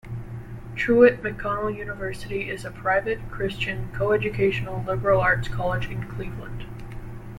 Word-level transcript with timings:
Truett 0.75 1.21
McConnell 1.21 1.77
University 1.77 2.49
is 2.49 2.65
a 2.65 2.71
private, 2.71 3.19
Christian, 3.29 3.91
coeducational 3.93 4.83
liberal 4.83 5.21
arts 5.21 5.47
college 5.47 5.91
in 5.91 6.07
Cleveland. 6.07 6.65